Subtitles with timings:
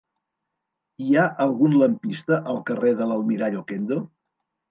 [1.07, 4.01] Hi ha algun lampista al carrer de l'Almirall Okendo?